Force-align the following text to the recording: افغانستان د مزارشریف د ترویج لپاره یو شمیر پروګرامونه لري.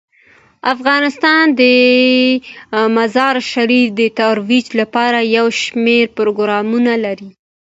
افغانستان 0.73 1.45
د 1.59 1.61
مزارشریف 2.97 3.87
د 3.99 4.01
ترویج 4.19 4.65
لپاره 4.79 5.19
یو 5.37 5.47
شمیر 5.61 6.05
پروګرامونه 6.17 6.93
لري. 7.05 7.29